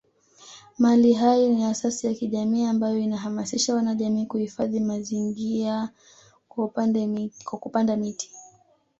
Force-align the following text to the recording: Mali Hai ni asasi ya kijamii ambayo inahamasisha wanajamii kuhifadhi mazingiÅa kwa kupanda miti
Mali 0.79 1.13
Hai 1.13 1.47
ni 1.49 1.63
asasi 1.65 2.07
ya 2.07 2.13
kijamii 2.13 2.65
ambayo 2.65 2.97
inahamasisha 2.97 3.75
wanajamii 3.75 4.25
kuhifadhi 4.25 4.79
mazingiÅa 4.79 5.89
kwa 6.49 7.57
kupanda 7.59 7.97
miti 7.97 8.31